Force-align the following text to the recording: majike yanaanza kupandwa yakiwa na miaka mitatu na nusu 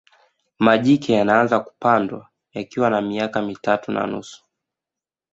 majike 0.59 1.13
yanaanza 1.13 1.59
kupandwa 1.59 2.29
yakiwa 2.53 2.89
na 2.89 3.01
miaka 3.01 3.41
mitatu 3.41 3.91
na 3.91 4.07
nusu 4.07 4.43